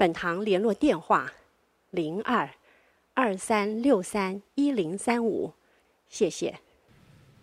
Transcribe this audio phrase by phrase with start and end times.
[0.00, 1.30] 本堂联络电话：
[1.90, 2.48] 零二
[3.12, 5.52] 二三六三一零三五，
[6.08, 6.58] 谢谢。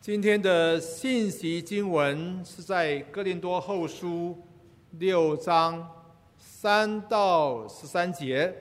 [0.02, 4.36] 今天的信息经文是在哥林多后书
[4.94, 5.88] 六章
[6.40, 8.52] 三到十三节。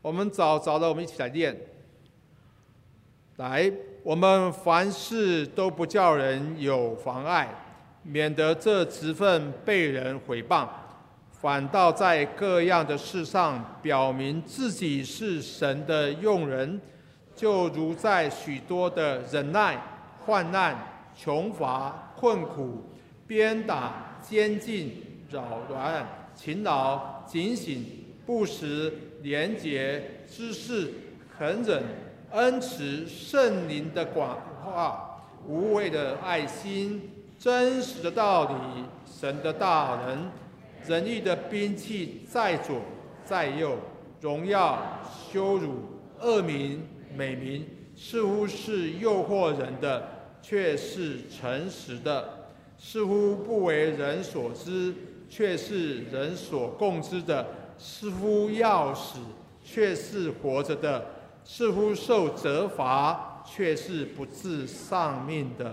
[0.00, 1.60] 我们找找了，我们一起来念。
[3.38, 3.72] 来，
[4.04, 7.52] 我们凡事都不叫人有妨碍，
[8.04, 10.68] 免得这职分被人毁谤。
[11.46, 16.80] 反倒在各样的事上表明自己是神的用人，
[17.36, 19.80] 就如在许多的忍耐、
[20.24, 20.76] 患难、
[21.16, 22.82] 穷乏、困苦、
[23.28, 27.86] 鞭打、监禁、扰乱、勤劳、警醒、
[28.26, 30.92] 不时、廉洁、知识、
[31.38, 31.80] 恒忍、
[32.32, 40.28] 恩慈、圣灵的广化、无畏的爱心、真实的道理、神的大能。
[40.86, 42.80] 仁义的兵器在左
[43.24, 43.76] 在右，
[44.20, 44.80] 荣耀、
[45.30, 45.74] 羞辱、
[46.20, 50.08] 恶名、美名，似乎是诱惑人的，
[50.40, 52.22] 却是诚实的；
[52.78, 54.94] 似乎不为人所知，
[55.28, 57.44] 却是人所共知的；
[57.76, 59.18] 似乎要死，
[59.64, 61.02] 却是活着的；
[61.44, 65.64] 似乎受责罚，却是不致丧命的；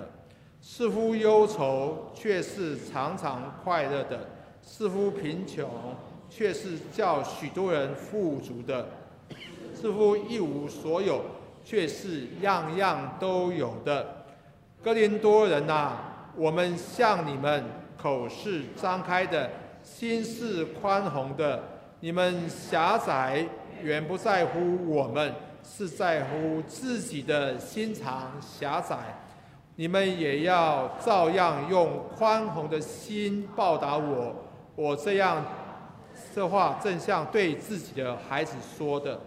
[0.60, 4.28] 似乎忧愁，却是常常快乐的。
[4.66, 5.70] 似乎贫穷，
[6.30, 8.86] 却是叫许多人富足的；
[9.76, 11.22] 似乎一无所有，
[11.64, 14.26] 却是样样都有的。
[14.82, 15.94] 哥林多人呐，
[16.36, 17.64] 我们向你们
[17.98, 19.50] 口是张开的，
[19.84, 21.62] 心是宽宏的。
[22.00, 23.48] 你们狭窄，
[23.82, 24.60] 远不在乎
[24.90, 25.34] 我们，
[25.64, 28.98] 是在乎自己的心肠狭窄。
[29.76, 34.36] 你们也要照样用宽宏的心报答我。
[34.76, 35.46] 我这样
[36.34, 39.22] 这话正像对自己的孩子说的。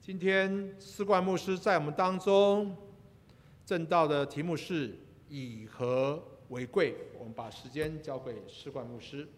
[0.00, 2.76] 今天士冠牧师在我们当中
[3.64, 4.96] 正道的题目是
[5.28, 6.94] 以和为贵。
[7.18, 9.28] 我们把时间交给士冠牧师。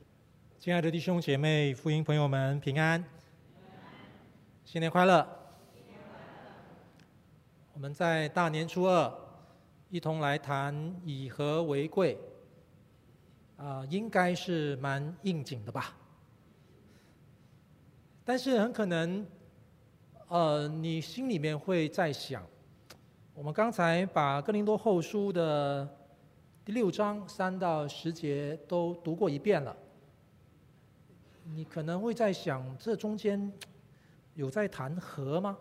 [0.58, 3.02] 亲爱的弟兄姐妹、福音朋友们，平安，
[4.66, 5.26] 新年快乐！
[7.72, 9.10] 我们在大年初二
[9.88, 12.18] 一同来谈以和为贵。
[13.58, 15.92] 啊、应该是蛮应景的吧？
[18.24, 19.26] 但是很可能，
[20.28, 22.46] 呃，你心里面会在想，
[23.34, 25.88] 我们刚才把哥林多后书的
[26.64, 29.76] 第六章三到十节都读过一遍了，
[31.42, 33.52] 你可能会在想，这中间
[34.34, 35.58] 有在谈和吗？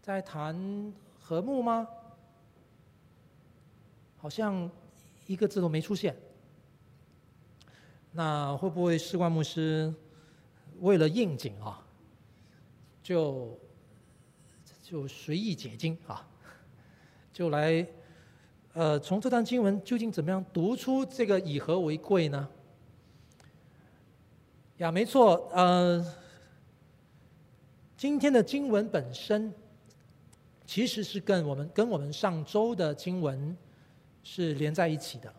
[0.00, 1.86] 在谈和睦吗？
[4.16, 4.68] 好像
[5.26, 6.16] 一个字都没出现。
[8.14, 9.92] 那会不会士冠牧师
[10.80, 11.82] 为了应景啊，
[13.02, 13.58] 就
[14.82, 16.28] 就随意解经啊，
[17.32, 17.86] 就来
[18.74, 22.46] 呃从这段经文究竟怎么样读出这个以和为贵呢？
[24.76, 26.04] 呀，没错，呃，
[27.96, 29.54] 今天的经文本身
[30.66, 33.56] 其实是跟我们跟我们上周的经文
[34.22, 35.32] 是连在一起的。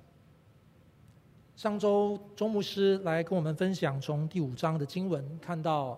[1.63, 5.97] 上周钟牧师来跟我们分享，从第五章的经文看到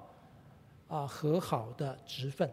[0.88, 2.48] 啊和好的职分。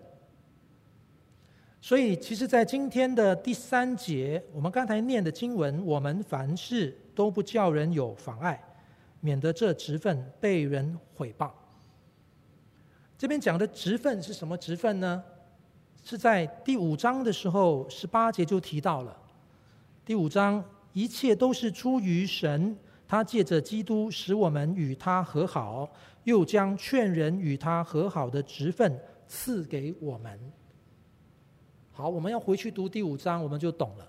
[1.79, 8.59] 所以，其实，在今天的第三节，我们刚才念的经文，我们凡事都不叫人有妨碍，
[9.21, 11.51] 免得这职分被人毁谤。
[13.19, 15.23] 这边讲的职分是什么职分呢？
[16.03, 19.15] 是在第五章的时候，十八节就提到了。
[20.03, 20.65] 第五章，
[20.95, 22.75] 一切都是出于神。
[23.13, 25.87] 他借着基督使我们与他和好，
[26.25, 30.41] 又将劝人与他和好的职分赐给我们。
[31.91, 34.09] 好，我们要回去读第五章，我们就懂了。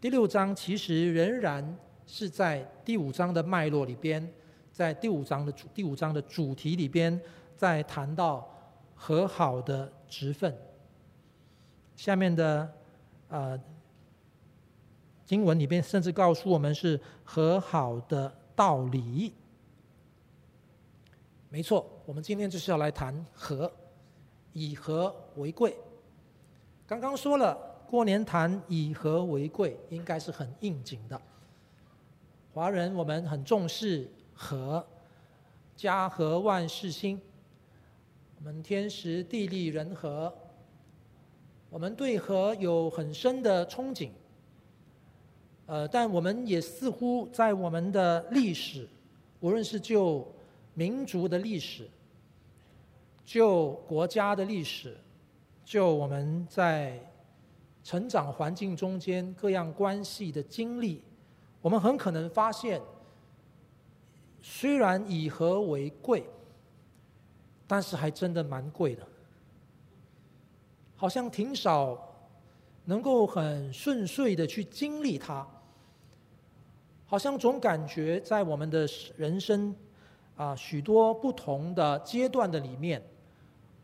[0.00, 4.28] 第六章其实仍然是在第五章的脉络里边，
[4.72, 7.20] 在第五章的主第五章的主题里边，
[7.56, 8.52] 在谈到
[8.96, 10.52] 和好的职分。
[11.94, 12.68] 下面的
[13.28, 13.56] 呃。
[15.24, 19.32] 经文里边甚至告诉我们是和好的道理。
[21.48, 23.70] 没错，我们今天就是要来谈和，
[24.52, 25.76] 以和为贵。
[26.86, 31.20] 刚刚说了，过年谈以和为贵，应该是很应景的。
[32.52, 34.84] 华人我们很重视和，
[35.76, 37.20] 家和万事兴。
[38.38, 40.34] 我们天时地利人和，
[41.70, 44.10] 我们对和有很深的憧憬。
[45.72, 48.86] 呃，但我们也似乎在我们的历史，
[49.40, 50.30] 无论是就
[50.74, 51.88] 民族的历史，
[53.24, 54.94] 就国家的历史，
[55.64, 57.00] 就我们在
[57.82, 61.02] 成长环境中间各样关系的经历，
[61.62, 62.78] 我们很可能发现，
[64.42, 66.22] 虽然以和为贵，
[67.66, 69.08] 但是还真的蛮贵的，
[70.96, 71.98] 好像挺少
[72.84, 75.48] 能够很顺遂的去经历它，
[77.12, 78.88] 好像总感觉在我们的
[79.18, 79.76] 人生。
[80.34, 83.02] 啊，许多不同的阶段的里面，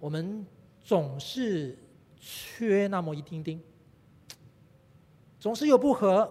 [0.01, 0.45] 我们
[0.81, 1.77] 总是
[2.19, 3.61] 缺那么一丁丁，
[5.39, 6.27] 总是有不合，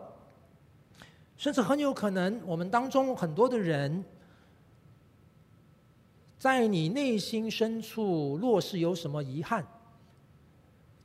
[1.37, 4.03] 甚至很有可能我们当中很多的人，
[6.39, 9.63] 在你内心深处若是有什么遗憾，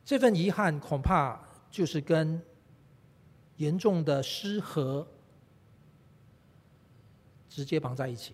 [0.03, 1.39] 这份遗憾恐怕
[1.69, 2.41] 就是跟
[3.57, 5.07] 严重的失和
[7.53, 8.33] 直接绑在一起。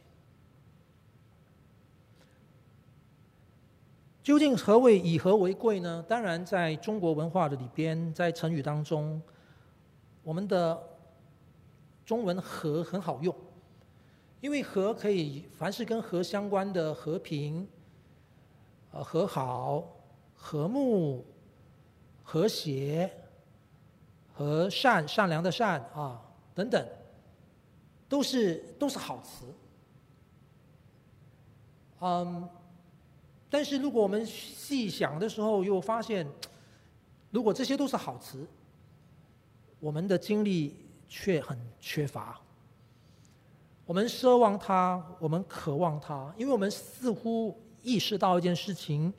[4.24, 6.02] 究竟何为以和为贵呢？
[6.08, 9.22] 当然，在中国文化的里边，在成语当中，
[10.24, 10.82] 我们的
[12.06, 13.36] 中文“和”很好用，
[14.40, 17.68] 因为“和”可以凡是跟“和”相关的和平、
[18.92, 19.98] 呃和好、
[20.34, 21.26] 和睦、
[22.24, 23.12] 和谐、
[24.32, 26.22] 和善、善良的善啊
[26.54, 26.88] 等等，
[28.10, 29.46] 都是都是好词。
[32.02, 32.50] 嗯。
[33.52, 36.28] 但是如果我们细想的时候，又发现，
[37.32, 38.46] 如果这些都是好词，
[39.80, 40.76] 我们的精力
[41.08, 42.40] 却很缺乏。
[43.88, 49.12] 我们奢望它，我们渴望它，因为我们似乎意识到一件事情：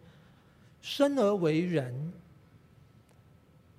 [0.80, 2.12] 生而为人，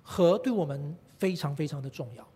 [0.02, 2.28] 和对我们非常非常的重要。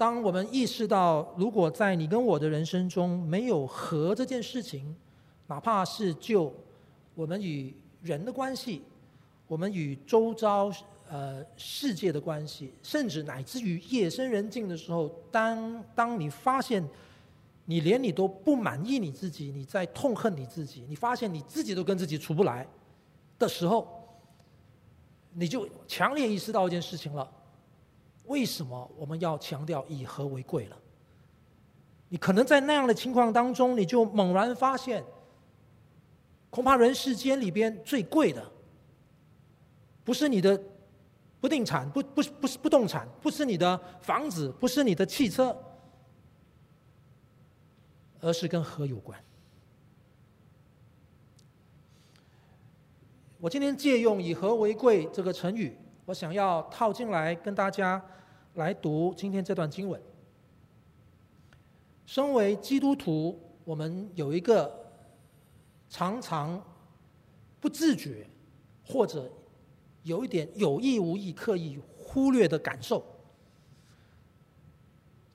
[0.00, 4.96] 当我们意识到，如果在你跟我的人生中没有和这件事情，
[5.46, 6.50] 哪怕是就
[7.14, 8.80] 我们与人的关系，
[9.46, 10.72] 我们与周遭
[11.06, 16.82] 呃世界的关系，甚至乃至于夜深人静的时候，当当你发现
[17.66, 22.66] 你连你都不满意你自己，你在痛恨你自己，你发现你自己都跟自己处不来
[23.38, 23.86] 的时候，
[25.34, 27.30] 你就强烈意识到一件事情了。
[28.30, 30.76] 为什么我们要强调以和为贵了？
[32.08, 35.04] 你可能在那样的情况当中，你就猛然发现，
[36.48, 38.48] 恐怕人世间里边最贵的，
[40.04, 40.60] 不是你的
[41.40, 45.56] 不定产，不不不是不动产，不是你的房子，不是你的汽车，
[48.20, 49.18] 而是跟和有关。
[53.40, 58.00] 我今天借用“以和为贵”这个成语，我想要套进来跟大家。
[58.54, 60.00] 来读今天这段经文。
[62.04, 64.92] 身为基督徒，我们有一个
[65.88, 66.60] 常常
[67.60, 68.26] 不自觉，
[68.84, 69.30] 或者
[70.02, 73.04] 有一点有意无意刻意忽略的感受，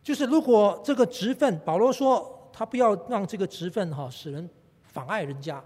[0.04, 4.50] 就是如果这个职分，保罗说他不要让这个职分哈使人
[4.84, 5.64] 妨碍人家，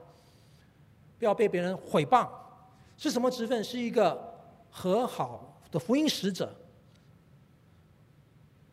[1.17, 2.29] 不要被别人毁谤，
[2.97, 3.63] 是什么职分？
[3.63, 6.53] 是一个和好的福音使者。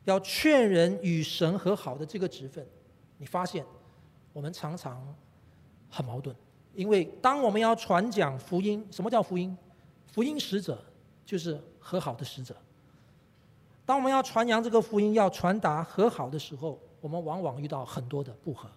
[0.07, 2.67] 要劝人与神和好的这个职分，
[3.19, 3.67] 你发现
[4.33, 5.15] 我们常常
[5.91, 6.35] 很矛盾，
[6.75, 9.57] 因为当我们要传讲福音，什么叫福音？
[10.07, 10.83] 福音使者
[11.25, 12.57] 就是和好的使者。
[13.85, 18.71] 当我们要传扬这个福音，要传达和好的时候，我们往往遇到很多的不和。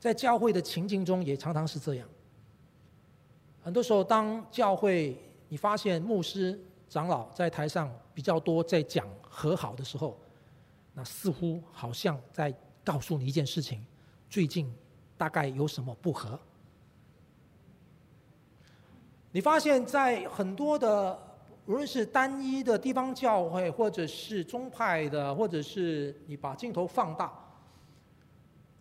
[0.00, 2.08] 在教会的情境中，也常常是这样。
[3.62, 5.16] 很多时候，当教会
[5.48, 10.18] 你发现牧师、长老在台上比较多，在讲和好的时候，
[10.94, 12.52] 那似乎好像在
[12.82, 13.84] 告诉你一件事情：
[14.30, 14.72] 最近
[15.16, 16.38] 大概有什么不和？
[19.30, 21.16] 你发现，在很多的
[21.66, 27.30] 无论是单一的地方教会，或者是宗派的，或者是你把镜头放大，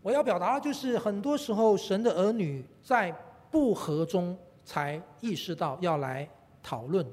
[0.01, 3.11] 我要表达的就是，很多时候神的儿女在
[3.51, 6.27] 不和中才意识到要来
[6.63, 7.05] 讨论。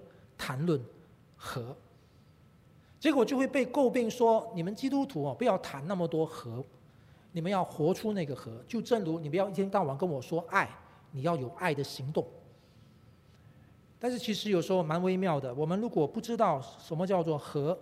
[0.45, 0.79] 谈论
[1.39, 1.75] 和，
[3.01, 6.63] 结果就会被诟病说：你们基督徒哦，不要谈那么多和，
[7.33, 8.63] 你们要活出那个和。
[8.69, 10.69] 就正如你不要一天到晚跟我说爱，
[11.13, 12.27] 你要有爱的行动。
[13.99, 17.79] 但是其实有时候蛮微妙的，我们如果不知道什么叫做和，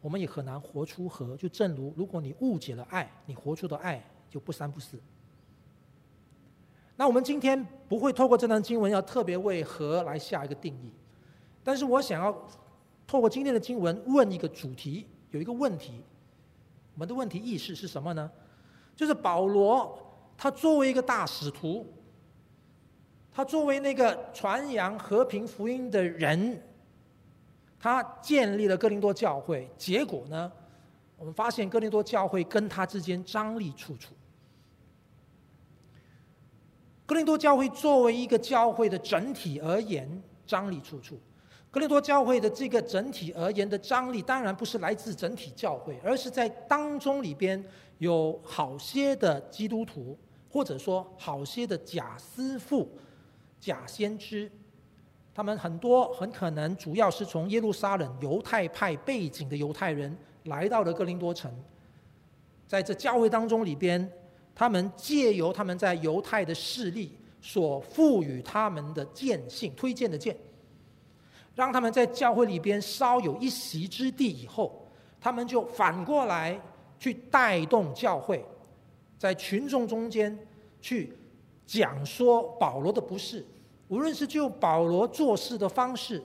[0.00, 1.36] 我们也很难活出和。
[1.36, 4.98] 就正如如果你误解了爱，你活出的爱就不三不四。
[6.96, 10.90] 那我们今天不会透过这段经文要特别为和来下一个定义，
[11.70, 12.36] 但是我想要。
[13.06, 16.00] 透过今天的经文问一个主题，有一个问题，
[16.94, 18.30] 我们的问题意识是什么呢？
[18.94, 19.98] 就是保罗
[20.36, 21.84] 他作为一个大使徒，
[23.32, 26.62] 他作为那个传扬和平福音的人，
[27.80, 30.52] 他建立了哥林多教会，结果呢，
[31.16, 34.14] 我们发现哥林多教会跟他之间张力处处。
[37.06, 41.18] 哥林多教会作为一个教会的整体而言，张力处处。
[41.70, 47.64] 哥林多教会的这个整体而言的张力，当然不是来自整体教会，而是在当中里边
[47.98, 50.18] 有好些的基督徒，
[50.50, 52.90] 或者说好些的假师傅、
[53.60, 54.50] 假先知，
[55.32, 61.54] 他们很多很可能主要是从耶路撒冷犹太派背景的犹太人来到了哥林多城，
[62.66, 64.10] 在这教会当中里边，
[64.56, 70.36] 他们借由他们在犹太的势力所赋予他们的荐信、推荐的荐。
[71.60, 74.88] 让他们在教会里边稍有一席之地以后，
[75.20, 76.58] 他们就反过来
[76.98, 78.42] 去带动教会，
[79.18, 80.34] 在群众中间
[80.80, 81.14] 去
[81.66, 83.44] 讲说保罗的不是，
[83.88, 86.24] 无论是就保罗做事的方式，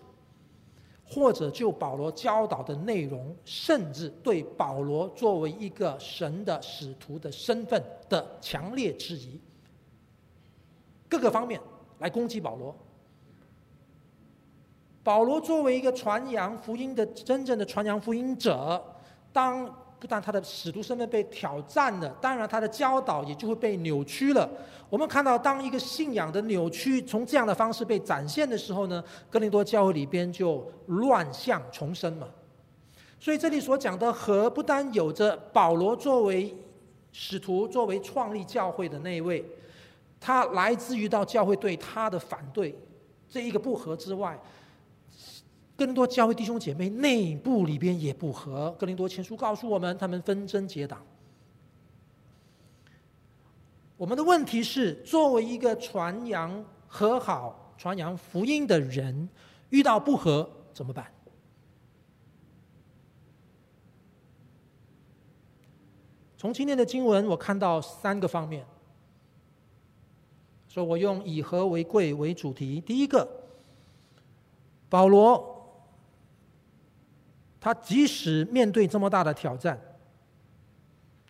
[1.05, 9.37] 或者就保罗教导的内容，甚至对保罗作为一个神的使徒的身份的强烈质疑，
[11.09, 11.59] 各个方面
[11.99, 12.73] 来攻击保罗。
[15.05, 18.83] 保罗作为一个传扬福音的真正的传扬福音者，
[19.31, 19.63] 当
[19.99, 24.49] 不但他的使徒身份被挑战了，当然他的教导也就会被扭曲了。
[24.89, 32.27] 我们看到，当一个信仰的扭曲从这样的方式被展现的时候呢，哥林多教会里边就乱象丛生嘛。
[33.19, 36.51] 所以这里所讲的和，不单有着保罗作为
[37.11, 39.45] 使徒、作为创立教会的那一位，
[40.19, 42.75] 他来自于到教会对他的反对
[43.29, 44.35] 这一个不和之外。
[45.77, 48.71] 哥林多教会弟兄姐妹内部里边也不和。
[48.79, 51.05] 哥林多前书告诉我们，他们纷争结党。
[53.97, 59.27] 我们的问题是，作为一个传扬和好、传扬福音的人，
[59.69, 61.11] 遇到不和怎么办？
[66.37, 68.65] 从今天的经文，我看到三个方面。
[70.69, 72.79] 所以我用以和为贵为主题。
[72.79, 73.27] 第一个，
[74.87, 75.54] 保罗。
[77.65, 79.75] 他即使面对这么大的挑战，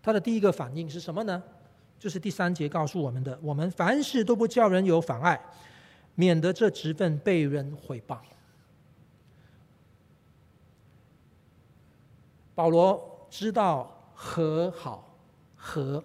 [0.04, 1.42] 他的第一个反应是什么呢？
[1.98, 5.42] 就是第三节告诉我们的：我们凡事都不叫人有妨碍，
[6.16, 8.20] 免得这职分被人毁谤。
[12.54, 15.18] 保罗知道和好
[15.56, 16.04] 和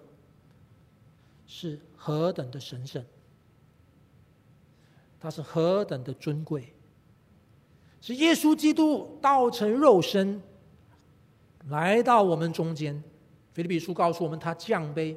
[1.45, 3.03] 是何等的神圣，
[5.19, 6.73] 他是何等的尊贵。
[8.01, 10.41] 是耶稣基督道成肉身，
[11.69, 13.01] 来到我们中间。
[13.53, 15.15] 腓立比书告诉我们，他降卑，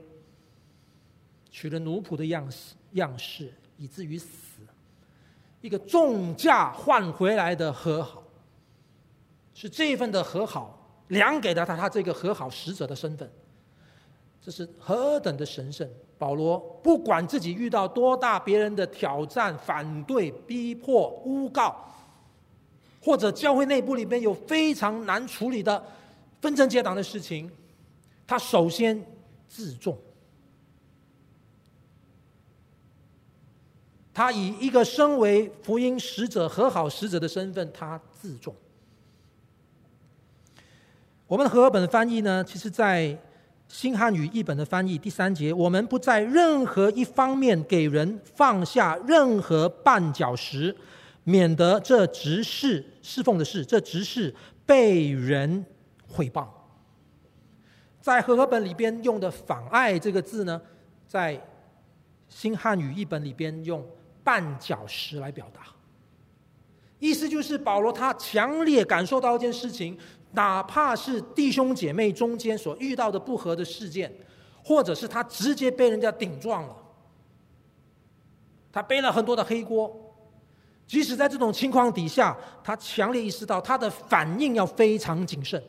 [1.50, 4.28] 取了奴仆的样式，样式以至于死，
[5.62, 8.22] 一个重价换回来的和好，
[9.54, 13.30] 是这份的和好，量给了他他这个和好使者的身份。
[14.42, 15.88] 这是何等的神圣！
[16.18, 21.74] 保罗不管自己遇到多大别人的挑战、反对、逼迫、诬告。
[23.04, 25.84] 或者教会内部里边有非常难处理的
[26.40, 27.50] 纷争结党的事情，
[28.26, 28.98] 他首先
[29.46, 29.98] 自重。
[34.14, 38.54] 他以一个身为福音使者、和好使者的身份，他自重。
[41.26, 43.18] 我们的和合本翻译呢，其实在
[43.68, 50.74] 新汉语译本的翻译第三节，我们不在任何一方面给人放下任何绊脚石。
[51.24, 55.64] 免得这执事侍奉的事，这执事被人
[56.06, 56.46] 毁谤。
[58.00, 60.60] 在和合本里边用的“妨碍”这个字呢，
[61.08, 61.40] 在
[62.28, 63.82] 新汉语译本里边用
[64.22, 65.62] “绊脚石”来表达。
[66.98, 69.98] 意思就是保罗他强烈感受到一件事情，
[70.32, 74.12] 哪怕是弟兄姐妹中间所遇到的不和的事件，
[74.62, 76.76] 或者是他直接被人家顶撞了，
[78.70, 80.03] 他背了很多的黑锅。
[80.86, 85.62] 即使在这种情况底下，他强烈意识到他的反应要非常谨慎，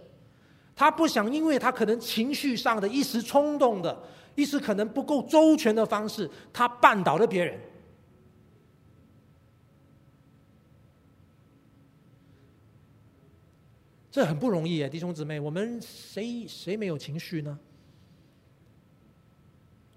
[0.76, 3.98] 他不想因为他可能情绪上的一时冲动的，
[4.36, 7.60] 一时可能不够周全的方式，他绊倒了别人。
[14.12, 17.60] 这很不容易啊，弟兄姊妹，我们谁谁没有情绪呢？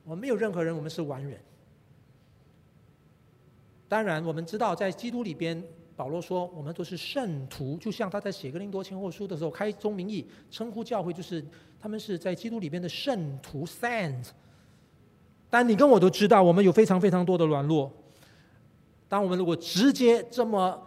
[0.04, 1.40] 我们没有任何人，我们是完人。
[3.88, 5.60] 当然，我们知道在基督里边，
[5.96, 11.42] 保罗说我们都是圣徒，就像他在写哥林多前后书的时候开宗明义称呼教会，就是
[11.80, 14.26] 他们是在基督里边的圣徒 （Saint）。
[15.48, 17.90] 但你跟我都知道，我们有非常非常多的软弱。
[19.08, 20.78] 当我们如果直接这么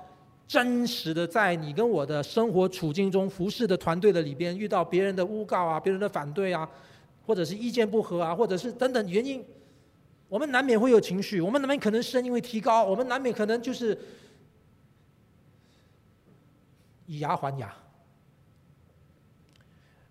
[0.47, 6.69] 真实的在你跟我的生活处境中服侍的团队的里边遇到别人的诬告啊，别人的反对啊，
[7.25, 9.43] 或者是意见不合啊，或者是等等原因，
[10.31, 13.99] 我们难免会有情绪，我们难免可能声音会提高，我们难免可能就是
[17.05, 17.69] 以牙还牙。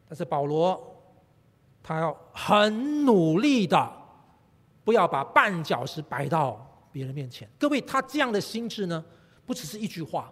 [0.07, 1.03] 但是保罗
[1.83, 3.91] 他要很努力的，
[4.85, 7.49] 不要把绊脚石摆到别人面前。
[7.59, 9.03] 各位，他这样的心智呢？
[9.47, 10.31] 不只是一句话，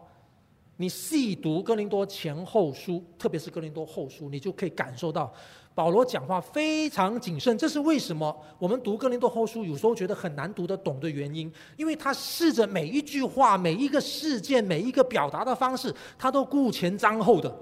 [0.80, 5.32] 你细读哥林多前后书，特别是哥林多后书，你就可以感受到
[5.74, 7.58] 保罗讲话非常谨慎。
[7.58, 17.52] 这是为什么我们读哥林多后书有时候觉得很难读得懂的原因，因为他试着每一句话、每一个事件、每一个表达的方式，他都顾前瞻后的，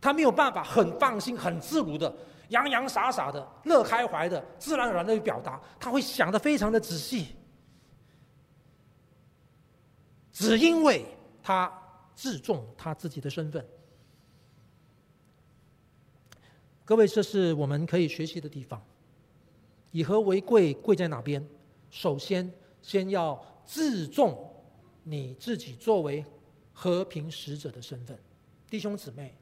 [0.00, 2.14] 他没有办法很放心、很自如的、
[2.50, 7.26] 洋洋洒洒的、乐开怀的、自然而然的去表达，他会想得非常的仔细。
[10.30, 11.04] 只因为
[11.42, 11.72] 他
[12.16, 13.64] 自重他自己的身份，
[16.84, 18.82] 各位，这是我们可以学习的地方。
[19.92, 21.46] 以和为贵，贵在哪边？
[21.90, 22.50] 首先，
[22.82, 24.50] 先要自重
[25.04, 26.24] 你自己作为
[26.72, 28.18] 和平使者的身份，
[28.68, 29.36] 弟兄姊妹。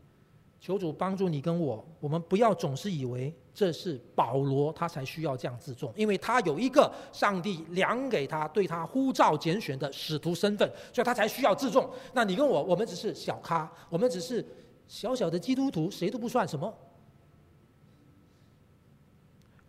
[0.61, 11.89] 求主帮助你跟我，我们不要总是以为这是保罗他才需要这样自重，因为他有一个上帝量给他、对他呼召拣选的使徒身份，所以他才需要自重。
[12.13, 14.45] 那你跟我，我们只是小咖，我们只是
[14.89, 16.75] 小小的基督徒，谁都不算什么。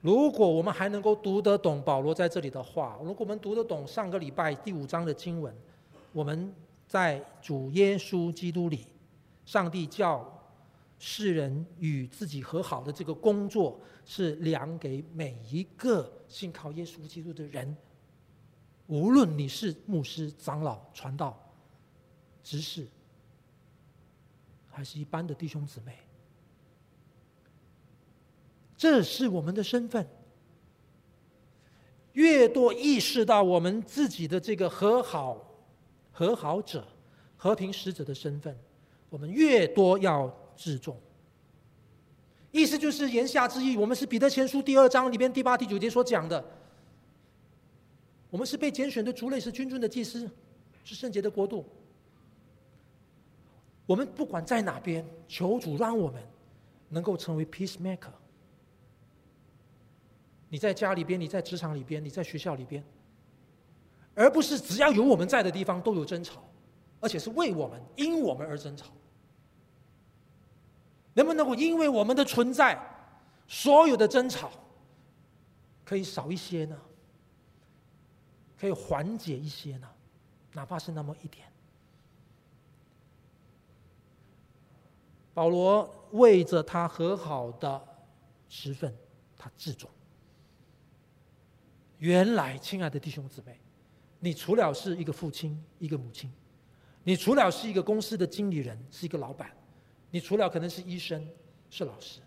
[0.01, 5.55] 如果我们还能够读得懂保罗在这里的话，如果我们读得懂上个礼拜第五章的经文，
[6.11, 6.51] 我们
[6.87, 8.87] 在主耶稣基督里，
[9.45, 10.27] 上帝叫。
[11.07, 17.77] 世人与自己和好的这个工作，是量给每一个信靠耶稣基督的人。
[18.87, 21.39] 无论你是牧师、长老、传道、
[22.41, 22.87] 执事，
[24.67, 25.95] 还是一般的弟兄姊妹，
[28.75, 30.07] 这是我们的身份。
[32.13, 35.51] 越多意识到我们自己的这个和好、
[36.11, 36.87] 和好者、
[37.37, 38.57] 和平使者的身份，
[39.11, 40.35] 我们越多要。
[40.55, 40.97] 自重，
[42.51, 46.43] 意思就是言下之意，我们是彼得前书第二章里边第八、第九节所讲的，
[48.29, 50.29] 我们是被拣选的族类，是君尊的祭司，
[50.83, 51.65] 是圣洁的国度。
[53.85, 56.21] 我们不管在哪边，求主让我们
[56.89, 58.09] 能够成为 peacemaker。
[60.49, 62.83] 你在家里边，你在职场里边，你在学校里边，
[64.13, 66.43] 而不是只要有我们在的地方都有争吵，
[66.99, 68.87] 而且是为我们、因我们而争吵。
[71.15, 72.79] 能不能够因为我们的存在，
[73.47, 74.51] 所有的争吵
[75.83, 76.79] 可以少一些呢？
[78.57, 79.89] 可以缓解一些呢？
[80.53, 81.45] 哪怕是那么一点。
[85.33, 87.85] 保罗为着他和好的
[88.47, 88.95] 时分，
[89.37, 89.89] 他自重。
[91.97, 93.59] 原来，亲爱的弟兄姊妹，
[94.19, 96.31] 你除了是一个父亲、一个母亲，
[97.03, 99.49] 你除了是一个公司的经理人、是一个老板。
[100.15, 101.27] 你除了可能是医生，
[101.69, 102.21] 是老师，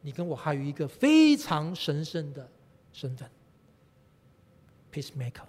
[0.00, 2.50] 你跟我还有一个非常神圣的
[2.90, 3.30] 身份
[4.90, 5.44] ，peacemaker。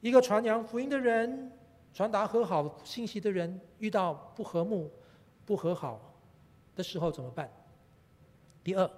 [0.00, 1.52] 一个传扬福音的人，
[1.94, 4.90] 传达和好信息的人，遇到不和睦、
[5.46, 6.16] 不和好
[6.74, 7.48] 的时候怎么办？
[8.64, 8.90] 第二，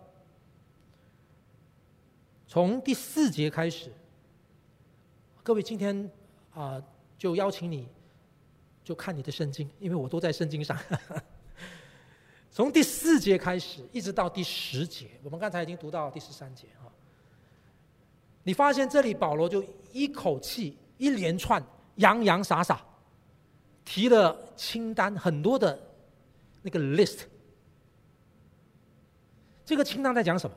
[2.49, 3.93] 从第四节开始。
[5.45, 6.11] 各位，今天
[6.55, 6.83] 啊、
[7.19, 7.87] 就邀请你，
[8.83, 10.75] 就看你的圣经，因为我都在圣经上。
[12.51, 16.89] 从第四节开始，一直到第十节，我们刚才已经读到第十三节啊。
[18.43, 21.63] 你发现这里保罗就一口气一连串
[21.97, 22.83] 洋洋洒洒
[23.85, 25.79] 提了清单，很多的
[26.63, 27.25] 那个 list。
[29.67, 30.57] 这个清单在讲什么？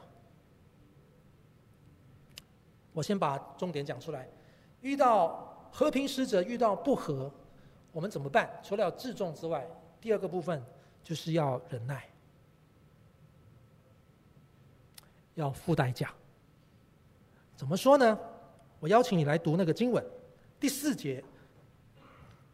[2.93, 4.29] 我先把重点讲出来。
[4.81, 7.31] 遇到和平使者遇到不和，
[7.91, 8.49] 我们怎么办？
[8.63, 9.67] 除了自重之外，
[9.99, 10.63] 第二个部分
[11.03, 12.07] 就是要忍耐，
[15.35, 16.11] 要付代价。
[17.55, 18.17] 怎么说呢？
[18.79, 20.05] 我邀请你来读那个经文，
[20.59, 21.23] 第四节、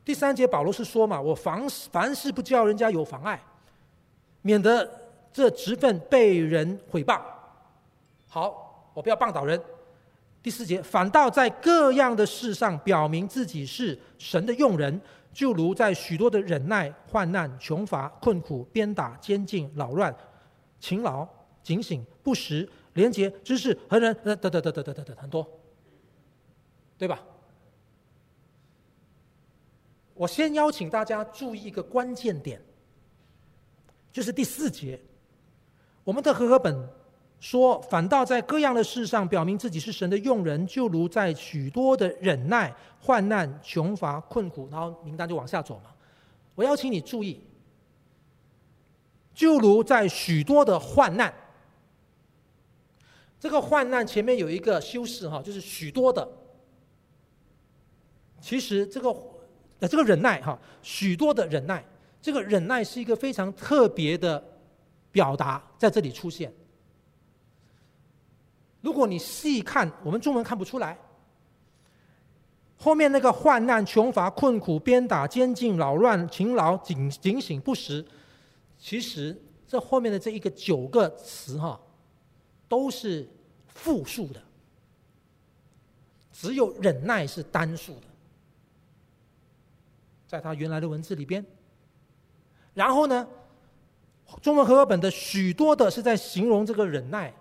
[0.06, 3.44] 第三节，保罗是说嘛：“我凡凡事不叫人家有妨碍，
[4.42, 4.90] 免得
[5.34, 7.22] 这职分被人毁谤。”
[8.30, 9.62] 好，我不要谤倒人。
[10.44, 15.02] 第四节，反倒在各样的事上表明自己是神的用人，
[15.34, 20.16] 就如在许多的忍耐、患难、穷乏、困苦、鞭打、监禁、扰乱、
[20.80, 21.28] 勤劳、
[21.64, 22.70] 警醒、不时。
[22.94, 25.50] 廉洁、知识和人，呃，等等等等等等很多，
[26.96, 27.20] 对吧？
[30.14, 32.62] 我先邀请大家注意一个关键点，
[34.12, 35.00] 就是第四节，
[36.04, 36.88] 我们的和合本
[37.44, 45.92] 说，反倒在各样的事上表明自己是神的用人，就如在许多的忍耐、患难、穷乏、困苦，然后名单就往下走嘛。
[46.56, 47.42] 我邀请你注意，
[49.34, 51.34] 就如在许多的患难。
[53.42, 56.26] 这个患难前面有一个修饰哈，就是许多的。
[58.40, 59.10] 其实这个
[59.80, 61.84] 呃这个忍耐哈，许多的忍耐，
[62.22, 64.42] 这个忍耐是一个非常特别的
[65.12, 66.50] 表达，在这里出现。
[68.84, 70.96] 如果你细看，我们中文看不出来。
[72.78, 78.06] 后面那个患难、穷乏、困苦、鞭打、监禁、扰乱、勤劳、警警醒、不时，
[78.78, 79.36] 其实
[79.68, 81.80] 这后面的这一个九个词哈。
[82.66, 83.30] 都是
[83.68, 84.42] 复数的，
[86.32, 88.08] 只有忍耐是单数的，
[90.28, 91.46] 在他原来的文字里边。
[92.74, 93.28] 然后呢，
[94.42, 97.32] 中文和合本的许多的是在形容这个忍耐，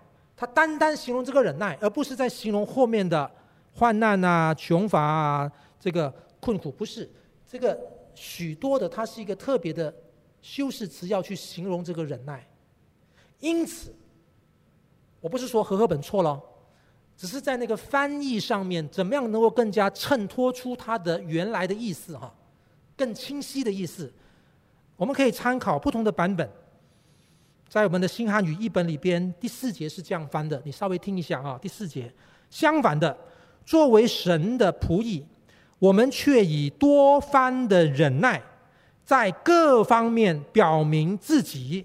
[0.43, 3.31] 他单单形容这个忍耐，而不是在形容后面的
[3.73, 6.69] 患难啊、穷乏啊、这个困苦。
[6.69, 7.09] 不是
[7.47, 7.79] 这个
[8.13, 9.93] 许多的，它是一个特别的
[10.41, 12.45] 修饰词，要去形容这个忍耐。
[13.39, 13.95] 因此。
[15.21, 16.37] 我不是说和合本错了，
[17.15, 22.35] 只是在那个翻译上面，怎么样能够更加衬托出它的原来的意思哈，
[22.97, 24.11] 更清晰的意思。
[24.97, 26.49] 我们可以参考不同的版本，
[27.73, 31.57] 在我们的新汉语译本里边，第四节是这样翻的，你稍微听一下啊。
[31.59, 32.13] 第四节，
[32.51, 33.17] 相反的，
[33.65, 35.25] 作为神的仆役，
[35.79, 38.39] 我们却以多番的忍耐，
[39.03, 41.83] 在各方面表明自己，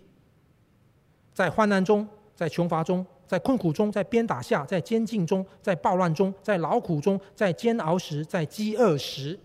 [1.32, 3.06] 在患难中，在穷乏中。
[3.26, 9.38] 在困苦中，在鞭打下，在监禁中，在暴乱中，在劳苦中，在煎熬时，在饥饿时，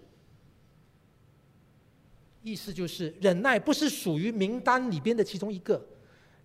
[2.42, 5.82] 意思就是忍耐不是属于名单里边的其中一个，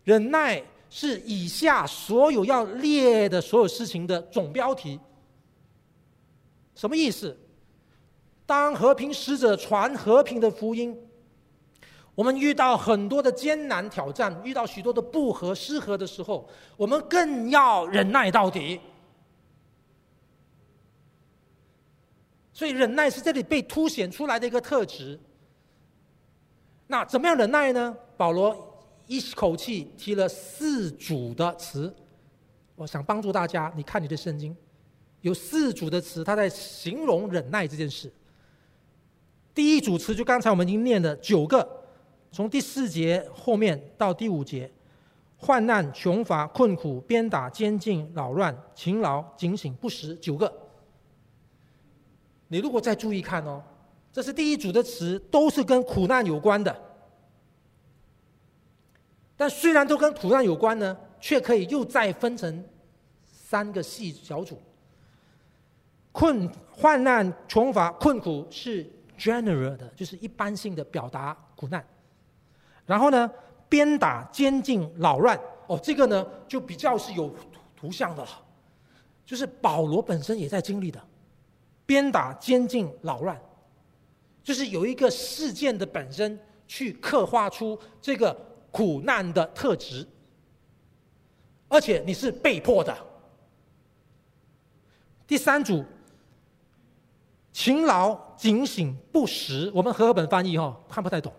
[0.08, 4.98] 忍耐是以下所有要列的所有事情的总标题。
[6.74, 7.36] 什么意思？
[8.46, 10.98] 当和平使者传和平的福音。
[12.14, 18.80] 我们遇到很多的艰难挑战，遇到许多的不和失和的时候，我们更要忍耐到底。
[22.54, 25.20] 所以忍耐是这里被凸显出来的一个特质。
[26.86, 27.94] 那怎么样忍耐呢？
[28.16, 28.67] 保罗
[29.08, 31.92] 一口气提了四组的词，
[32.76, 33.72] 我想帮助大家。
[33.74, 34.54] 你看你的圣经，
[35.22, 38.12] 有四组的词，他在形容忍耐这件事。
[39.54, 41.66] 第一组词就刚才我们已经念的九个。
[42.30, 44.70] 从第四节后面到第五节，
[45.38, 50.52] 患难、穷乏、困苦、鞭打、监禁、扰乱、勤劳、警醒、不时，九个。
[52.48, 53.62] 你如果再注意看哦，
[54.12, 56.87] 这是第一组的词，都是跟苦难有关的。
[59.38, 62.64] 但虽然都跟苦难有关呢，却可以又再分成
[63.28, 64.60] 三个细小组。
[66.10, 68.84] 困、患难、穷乏、困苦是
[69.16, 71.86] general 的，就是一般性的表达苦难。
[72.84, 73.30] 然后呢，
[73.68, 77.32] 鞭打、监禁、扰乱，哦，这个呢就比较是有
[77.76, 78.28] 图像的了，
[79.24, 81.00] 就是保罗本身也在经历的，
[81.86, 83.40] 鞭打、监禁、扰乱，
[84.42, 88.36] 就是有一个事件的本身去刻画出这个
[88.70, 90.06] 苦难的特质，
[91.68, 92.96] 而且你是被迫的。
[95.26, 95.84] 第三组，
[97.52, 101.32] 勤劳、警醒、不时，我们和合本翻译哈、哦、看不太懂。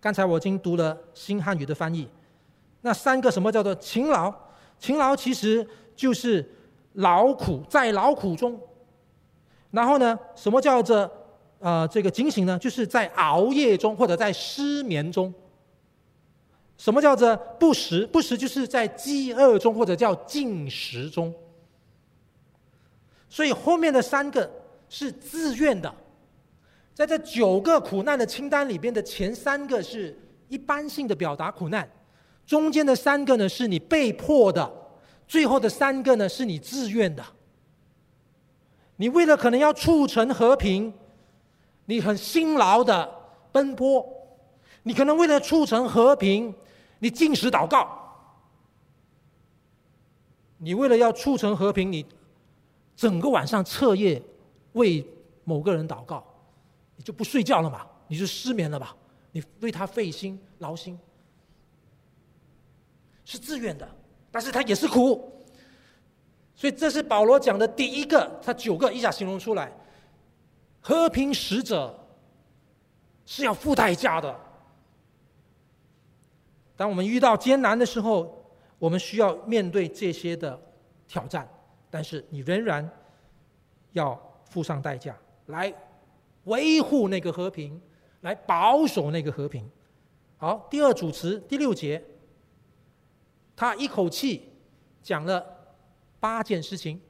[0.00, 2.08] 刚才我已经读了新汉语的翻译，
[2.82, 4.32] 那三个什么叫做勤劳？
[4.78, 5.66] 勤劳其实
[5.96, 6.48] 就是
[6.92, 8.60] 劳苦，在劳苦中。
[9.70, 11.10] 然后呢，什么叫做
[11.58, 12.58] 呃这个警醒呢？
[12.58, 15.32] 就是在熬夜中或者在失眠中。
[16.76, 18.06] 什么叫做不食？
[18.06, 21.32] 不食就是在饥饿中或者叫禁食中。
[23.28, 24.50] 所以后面的三个
[24.88, 25.92] 是自愿的。
[26.94, 30.16] 在这九个苦难的清单里边的前三个是
[30.48, 31.88] 一般性的表达苦难，
[32.46, 34.70] 中间的三个呢是你被迫的，
[35.26, 37.24] 最后的三个呢是你自愿的。
[38.96, 40.94] 你为了可能要促成和平，
[41.86, 43.12] 你很辛劳的
[43.50, 44.06] 奔波，
[44.84, 46.54] 你可能为了促成和平，
[46.98, 47.88] 你禁食祷告，
[50.58, 52.06] 你为了要促成和平，你
[52.96, 54.22] 整个晚上彻夜
[54.72, 55.06] 为
[55.44, 56.24] 某个人祷告。
[56.96, 57.84] 你就不睡觉了嘛？
[58.06, 58.96] 你就失眠了吧？
[59.32, 60.96] 你为他费心劳心，
[63.24, 63.88] 是自愿的，
[64.30, 65.32] 但是他也是苦。
[66.54, 69.72] 所以这是保罗讲的第一个，他九个一下形容出来，
[70.80, 71.98] 和平使者
[73.26, 74.40] 是要付代价的。
[76.76, 78.44] 当我们遇到艰难的时候，
[78.78, 80.60] 我们需要面对这些的
[81.06, 81.48] 挑战，
[81.90, 82.88] 但是你仍然
[83.92, 85.72] 要付上代价来。
[86.44, 87.80] 维护那个和平，
[88.20, 89.66] 来保守那个和平。
[90.36, 92.04] 好，第二主词第六节，
[93.56, 94.52] 他一口气
[95.02, 95.42] 讲了
[96.20, 97.00] 八件事情。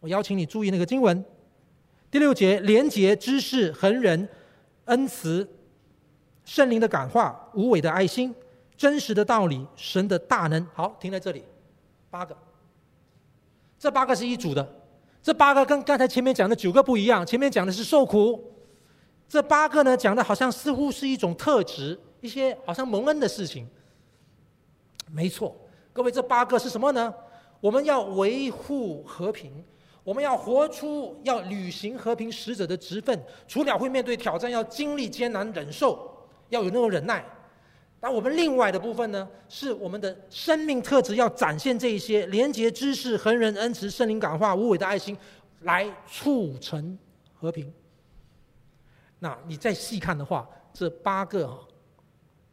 [0.00, 1.24] 我邀请你注意那个经文，
[2.10, 4.28] 第六节：廉洁、知识、恒忍、
[4.86, 5.48] 恩慈、
[6.44, 8.34] 圣灵的感化、无伪的爱心、
[8.76, 10.66] 真实的道理、神的大能。
[10.74, 11.44] 好，停在这里，
[12.10, 12.36] 八个。
[13.78, 14.66] 这八个是一组的，
[15.22, 17.24] 这八个跟刚才前面讲的九个不一样。
[17.26, 18.52] 前面讲的是受苦。
[19.28, 23.68] 这八个呢，讲的好像似乎是一种特质，一些好像蒙恩的事情。
[25.10, 25.54] 没错，
[25.92, 27.12] 各位，这八个是什么呢？
[27.60, 29.64] 我们要维护和平，
[30.02, 33.22] 我们要活出要履行和平使者的职分。
[33.48, 37.24] 除了会面对挑战，要经历艰难忍受，要有那种忍耐。
[38.04, 45.16] 那我们另外的部分呢，是我们的生命特质要展现这一些廉洁、知识、恒忍、恩慈、圣灵感化、无伪的爱心，
[45.62, 46.98] 来促成
[47.32, 47.72] 和平。
[49.20, 51.58] 那你再细看的话，这八个啊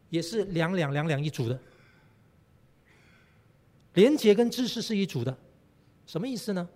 [0.07, 1.59] 也是两两两两一组的。
[3.95, 5.37] 廉洁跟知识是一组的，
[6.05, 6.69] 什么意思呢？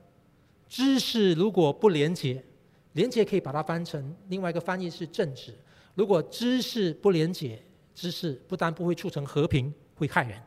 [0.67, 2.43] 知识如果不廉洁，
[2.91, 5.57] 廉洁可以把它翻成另外一个翻译是正直。
[5.93, 7.63] 如果知识不廉洁，
[7.95, 10.39] 知识不但不会促成和平，会害人。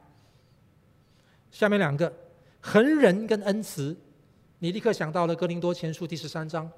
[1.51, 2.13] 下面两个，
[2.61, 3.97] 恒忍跟恩慈，
[4.59, 6.71] 你立刻想到了哥林多前书第十三章。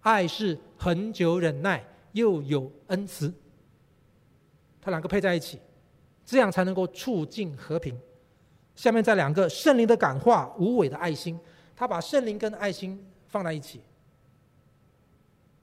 [0.00, 3.32] 爱是恒久忍耐，又有恩慈。
[4.82, 5.58] 它两个配在一起，
[6.26, 7.98] 这样才能够促进和平。
[8.74, 11.38] 下面再两个圣灵的感化，无伪的爱心。
[11.76, 13.80] 他把圣灵跟爱心放在一起。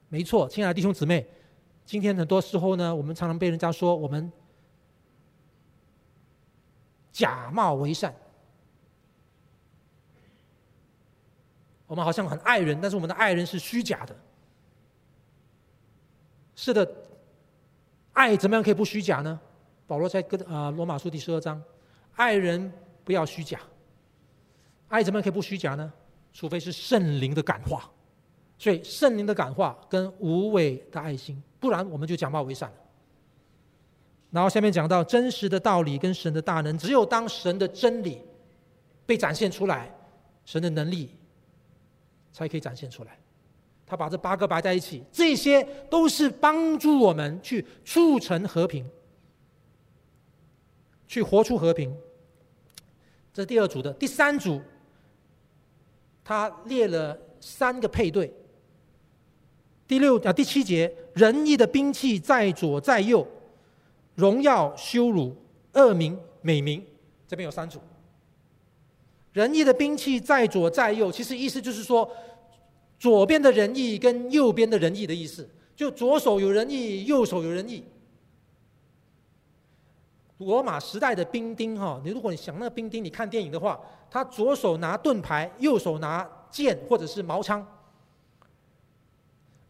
[0.08, 1.28] 没错，亲爱的弟兄姊妹，
[1.86, 4.32] 今天很多时候呢，我们常常被人家说我们
[7.12, 8.16] 假冒为善。
[11.88, 14.16] 我们好像很爱人，但是我们的爱人是虚假的。
[16.56, 16.90] 是的，
[18.14, 19.38] 爱怎么样可以不虚假呢？
[19.88, 21.62] 保罗在哥啊罗马书第十二章，
[22.16, 22.72] 爱人
[23.04, 23.60] 不要虚假。
[24.88, 25.92] 爱怎么样可以不虚假呢？
[26.32, 27.92] 除非是圣灵的感化。
[28.58, 32.70] 所以圣灵的感化跟无伪的爱心，不然我们就假冒为善。
[34.32, 38.22] 然后下面讲到真实的道理跟神的大能，只有当神的真理
[39.06, 39.94] 被展现出来，
[40.44, 41.16] 神的能力
[42.34, 43.18] 才可以展现出来。
[43.86, 48.90] 他把这八个摆在一起，这些都是帮助我们去促成和平，
[51.08, 51.94] 去活出和平。
[53.34, 54.62] 这是第二组的，第三组，
[56.24, 58.34] 他列了三个配对。
[59.88, 63.28] 第六啊，第七节，仁义的兵器在左在右，
[64.16, 65.36] 荣耀羞辱
[65.74, 66.86] 恶名美名，
[67.28, 67.80] 这边有三组。
[69.34, 72.10] 仁义的兵器在左在右，其实意思就是说。
[73.00, 77.84] 左边的仁义跟右边的仁义的意思，就左手有仁义，右手有仁义。
[80.38, 87.66] 罗马时代的兵丁哈，你如果你想那个兵丁，你看电影的话，他左手拿盾牌，右手拿剑或者是矛枪。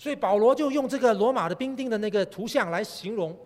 [0.02, 3.38] 所以保罗就用这个罗马的兵丁的那个图像来形容，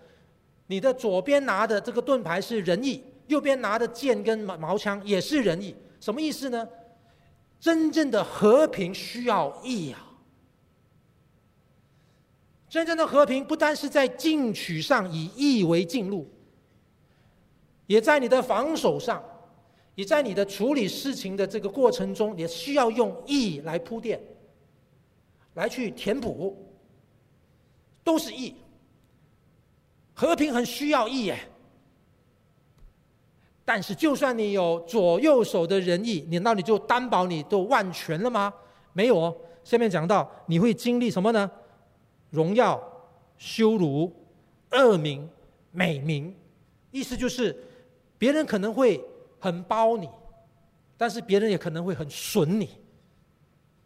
[0.67, 6.65] 你的左边拿的这个盾牌是仁义，右边拿的剑跟矛枪也是仁义，什么意思呢？
[7.59, 9.99] 真正的和平需要义啊！
[12.69, 16.25] 真正的和平不单是在进取上以义为进路，
[17.85, 19.21] 也在你的防守上，
[19.95, 24.17] 也在你的处理事情的这个过程中，也需要用义来铺垫，
[25.55, 26.55] 来去填补，
[28.03, 28.55] 都是义。
[30.13, 31.37] 和平很需要义耶。
[33.65, 38.53] 但是，就算你有左右手的仁义，难道你就担保你都万全了吗？
[38.93, 41.49] 没有哦，下面讲到你会经历什么呢？
[42.29, 42.79] 荣耀、
[43.37, 44.13] 羞辱、
[44.71, 45.27] 恶名、
[45.71, 46.35] 美名，
[46.91, 47.57] 意思就是
[48.17, 49.03] 别人可能会
[49.39, 50.07] 很褒你，
[50.95, 52.69] 但是别人也可能会很损你，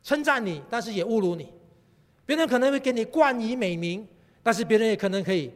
[0.03, 1.53] 称赞你，但是也侮辱你。
[2.29, 4.07] 别人可能会给你冠以美名，
[4.43, 5.51] 但是别人也可能可以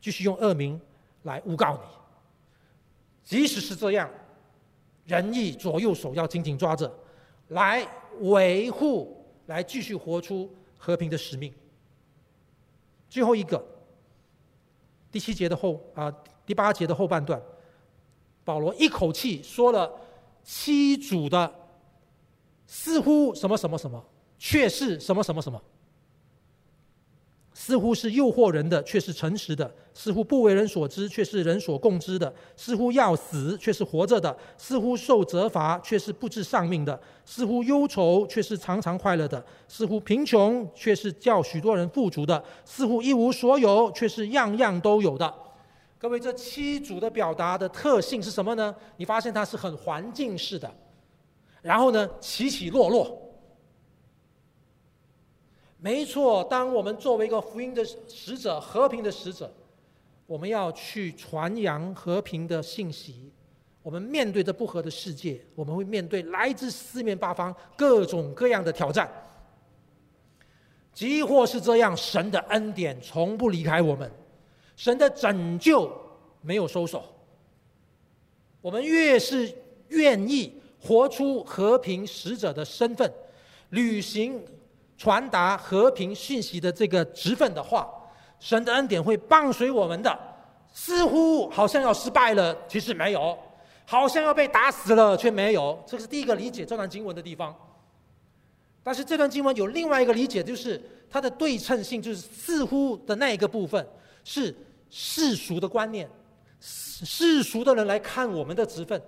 [0.00, 0.80] 继续用恶名
[1.22, 1.88] 来诬告你。
[3.22, 4.10] 即使是这样，
[5.04, 6.92] 仁义左右手要紧紧抓着，
[7.50, 7.86] 来
[8.22, 11.54] 维护，来继续活出和平的使命。
[13.08, 13.64] 最后一个，
[15.12, 16.12] 第七节的后啊，
[16.44, 17.40] 第八节的后半段，
[18.42, 19.88] 保罗一口气说了
[20.42, 21.54] 七组的，
[22.66, 24.04] 似乎什么什么什么，
[24.40, 25.62] 却是什么什么什么。
[27.58, 45.32] 似乎是诱惑人的，却是诚实的；似乎不为人所知，却是人所共知的；似乎要死，却是活着的；似乎受责罚，却是不致丧命的；似乎忧愁，却是常常快乐的；似乎贫穷，却是叫许多人富足的；似乎一无所有，却是样样都有的。
[45.96, 48.74] 各位，这七组的表达的特性是什么呢？
[48.98, 50.70] 你发现它是很环境式的，
[51.62, 53.22] 然后呢，起起落落。
[55.86, 59.48] 没错，当我们作为一个福音的使者、和平的使者，
[60.26, 63.30] 我们要去传扬和平的信息。
[63.84, 69.08] 我们面对着不和的世界，我们会面对来自四面八方各种各样的挑战。
[70.92, 74.10] 即或是这样，神的恩典从不离开我们，
[74.74, 75.88] 神的拯救
[76.40, 77.04] 没有收手。
[78.60, 79.56] 我们越是
[79.90, 83.08] 愿意活出和平使者的身份，
[83.70, 84.44] 履行。
[84.96, 87.88] 传达和平讯息的这个职分的话，
[88.38, 90.18] 神的恩典会伴随我们的。
[90.72, 93.34] 似乎好像要失败了，其实没有；
[93.86, 95.82] 好像要被打死了，却没有。
[95.86, 97.54] 这是第一个理解这段经文的地方。
[98.82, 100.78] 但是这段经文有另外一个理解，就是
[101.08, 103.84] 它的对称性，就是似乎的那一个部分
[104.22, 104.54] 是
[104.90, 106.06] 世俗的观念，
[106.60, 109.00] 世俗的人来看我们的职分。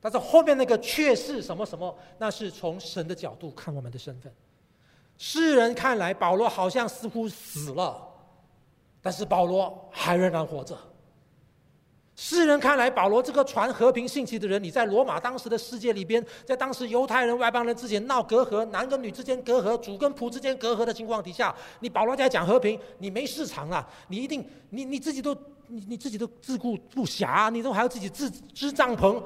[0.00, 4.32] 但是后面那个却是什么什么，那是从神的角度看我们的身份。
[5.16, 8.06] 世人看来，保罗好像似乎死了，
[9.00, 10.76] 但是保罗还仍然活着。
[12.16, 23.88] 世人看来，保罗这个传和平信息的人，你在罗马当时的世界里边，在当时犹太人、外邦人之间闹隔阂，男跟女之间隔阂，主跟仆之间隔阂的情况底下，你保罗在讲和平，你没市场啊！
[24.06, 25.34] 你一定，你你自己都，
[25.66, 29.20] 你你自己都自顾不暇，你都还要自己自支帐篷，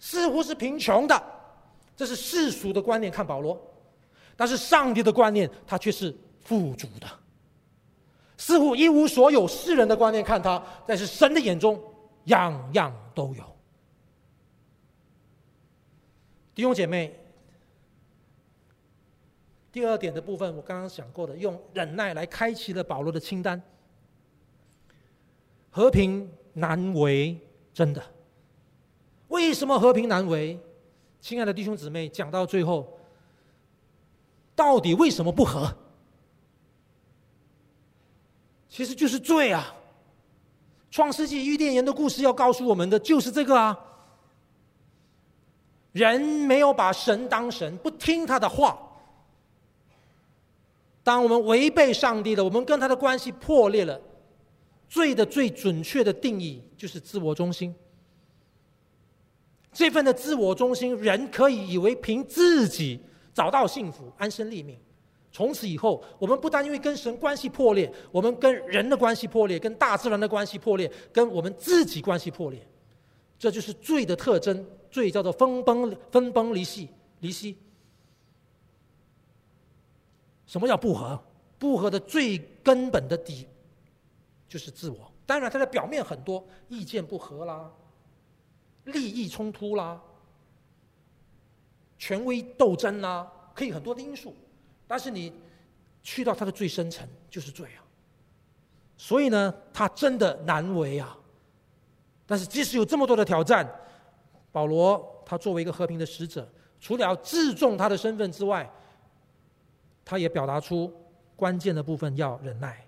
[0.00, 1.31] 似乎是贫穷的。
[2.02, 3.56] 这是世俗的观念看保罗，
[4.34, 7.06] 但是上帝的观念他却是富足的，
[8.36, 9.46] 似乎一无所有。
[9.46, 11.80] 世人的观念看他，但是神的眼中
[12.24, 13.56] 样样都有。
[16.56, 17.16] 弟兄姐妹，
[19.70, 23.62] 第二点的部分我刚刚讲过的，用忍耐来开启了保罗的清单。
[25.70, 27.38] 和平难为，
[27.72, 28.02] 真的。
[29.28, 30.58] 为什么和平难为？
[31.22, 32.98] 亲爱的弟兄姊妹，讲到最后，
[34.56, 35.72] 到底为什么不和？
[38.68, 39.72] 其实就是罪啊！
[40.90, 43.78] 创世纪伊甸园的故事要告诉我们的就是这个啊。
[45.92, 48.76] 人没有把神当神，不听他的话。
[51.04, 54.00] 当我们违背上帝了，我们跟他的关系破裂了。
[54.88, 57.72] 罪的最准确的定义就是自我中心。
[59.72, 63.00] 这份的自我中心，人可以以为凭自己
[63.32, 64.78] 找到幸福、安身立命。
[65.30, 72.60] 从此以后，我们不但因为跟神关系破裂，我们跟人的关系破裂，跟大自然的关系破裂，跟我们自己关系破裂。
[73.38, 74.64] 这就是罪的特征。
[74.90, 76.86] 罪叫做分崩、分崩离析、
[77.20, 77.56] 离析。
[80.44, 81.18] 什么叫不和？
[81.58, 83.46] 不和的最根本的底
[84.46, 85.10] 就是自我。
[85.24, 87.72] 当然，它的表面很多，意见不合啦。
[88.84, 90.00] 利益冲突啦，
[91.98, 94.34] 权威斗争啦，可以很多的因素，
[94.88, 95.32] 但是你
[96.02, 97.84] 去到它的最深层就是罪啊。
[98.96, 101.16] 所以呢，他真的难为啊。
[102.26, 103.68] 但是即使有这么多的挑战，
[104.50, 106.48] 保罗他作为一个和平的使者，
[106.80, 108.70] 除了要自重他的身份之外，
[110.04, 110.92] 他也表达出
[111.36, 112.84] 关键的部分要忍耐。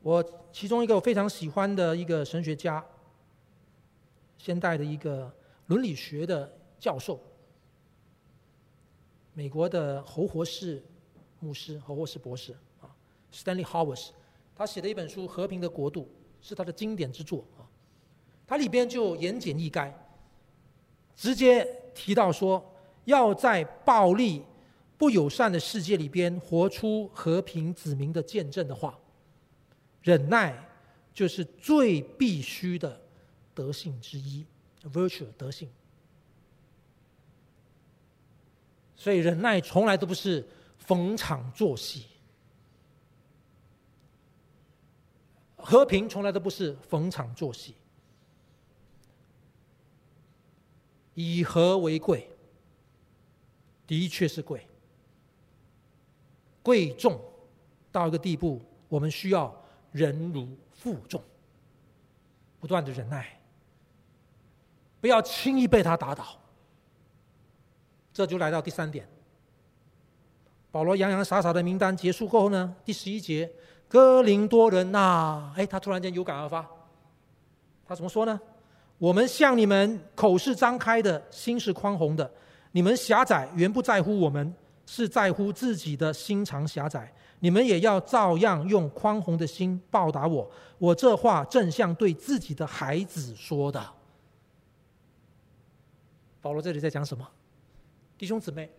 [0.00, 2.84] 我其中一个我非常喜欢的一个神学家。
[4.38, 5.30] 现代的一个
[5.66, 7.20] 伦理学的教授，
[9.34, 10.82] 美国的侯活士
[11.40, 12.88] 牧师、侯活士博士啊
[13.32, 14.10] ，Stanley Hauerwas，
[14.54, 16.02] 他写的一本书《和平的国度》
[16.40, 17.66] 是他的经典之作啊。
[18.46, 19.92] 他里边就言简意赅，
[21.14, 22.64] 直接提到说，
[23.04, 24.42] 要在暴力、
[24.96, 28.98] 不友善的世界里边活出和平子民的见证的话，
[30.00, 30.66] 忍耐
[31.12, 33.00] 就是最必须的
[33.58, 34.46] 德性之一
[34.84, 35.68] ，virtue 德性。
[38.94, 40.46] 所以忍耐从来都不是
[40.78, 42.06] 逢场作戏，
[45.56, 47.74] 和平从来都不是逢场作戏。
[51.14, 52.30] 以和为贵，
[53.88, 54.64] 的确是贵，
[56.62, 57.20] 贵重
[57.90, 61.20] 到一个地步，我们需要忍辱负重，
[62.60, 63.37] 不断的忍耐，
[65.00, 66.24] 不要轻易被他打倒。
[68.12, 69.08] 这就来到第三点，
[70.72, 73.48] 保罗洋洋洒洒的名单结束过后呢，第十一节，
[73.88, 76.68] 哥林多人呐、啊，哎，他突然间有感而发，
[77.86, 78.40] 他怎么说呢？
[78.98, 82.28] 我们向你们口是张开的，心是宽宏的。
[82.72, 84.52] 你们狭窄，原不在乎我们，
[84.84, 87.12] 是在乎自己的心肠狭窄。
[87.38, 90.50] 你们也要照样用宽宏的心报答我。
[90.78, 93.80] 我这话正像对自己的孩子说的。
[96.40, 97.28] 保罗这里在讲什么？
[98.16, 98.70] 弟兄姊妹，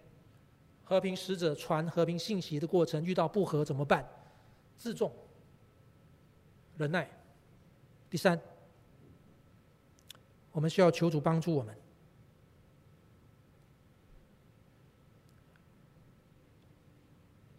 [0.83, 4.07] 和平使者传和平信息的过程遇到不和怎么办？
[4.77, 5.11] 自重、
[6.77, 7.09] 忍耐。
[8.09, 8.39] 第三。
[10.51, 11.77] 我们需要求主帮助我们，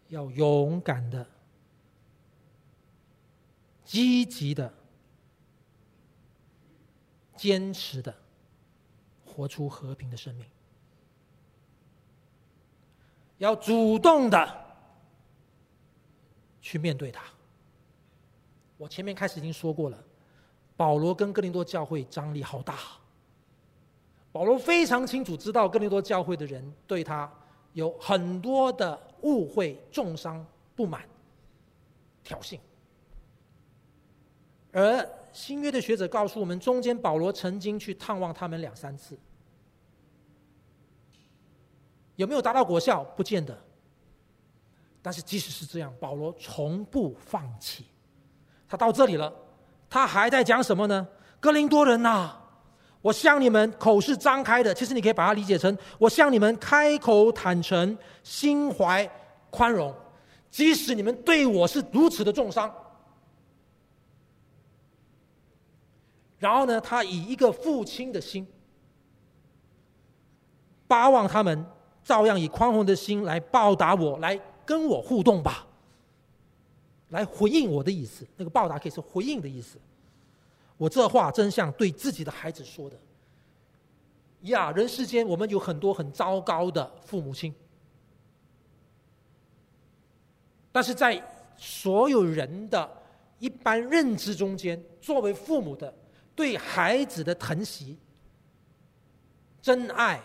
[0.08, 1.24] 要勇敢的、
[3.84, 4.74] 积极的、
[7.36, 8.14] 坚持的，
[9.30, 10.44] 活出和平的生命。
[13.38, 14.64] 要主动的
[16.60, 17.22] 去面对它。
[18.76, 20.04] 我前面开始已经说过了。
[20.76, 22.74] 保罗跟哥林多教会张力好大，
[24.32, 27.30] 保罗非常清楚知道哥林多教会的人对他
[27.74, 30.42] 有很多的误会、重伤、
[30.74, 31.02] 不满、
[32.24, 32.58] 挑衅，
[34.72, 39.18] 而新约的学者告诉我们，中间保罗曾经去探望他们两三次，
[42.16, 43.04] 有没有达到果效？
[43.16, 43.56] 不见得。
[45.02, 47.86] 但是即使是这样，保罗从不放弃，
[48.68, 49.32] 他到这里了。
[49.88, 51.08] 他还在讲什么呢？
[51.40, 52.32] 哥林多人呐，
[53.00, 59.10] 我向你们口是张开的，其实你可以把它理解成我向你们开口坦诚，心怀
[59.50, 59.94] 宽容，
[60.50, 62.70] 即使你们对我是如此的重伤。
[66.40, 68.44] 然后呢，他以一个父亲的心，
[70.88, 71.64] 巴望他们
[72.02, 75.66] 照样以宽宏的心来报答我，来跟我互动吧。
[77.10, 79.78] 来回应我的意思，那个报答可以是回应的意思。
[80.78, 82.96] 我这话真像对自己的孩子说的。
[84.42, 87.54] 呀，人世间我们有很多很糟糕的父母亲，
[90.72, 91.22] 但是在
[91.58, 92.90] 所有人的
[93.38, 95.92] 一般认知中间，作为父母的
[96.40, 97.98] 对孩子的疼惜、
[99.60, 100.18] 真爱、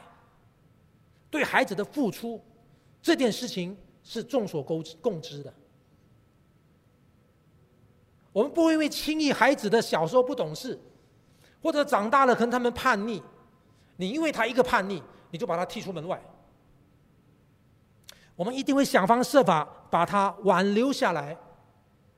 [1.30, 2.41] 对孩子的付出，
[3.01, 5.53] 这件事情是众所共知的。
[8.32, 10.80] 我们不会因为轻易孩子的小时候不懂事，
[11.61, 13.22] 或者长大了可能他们叛逆，
[13.97, 16.18] 你因为他一个叛逆，你就把他踢出门外。
[18.38, 21.38] 我们一定会想方设法把他挽留下来。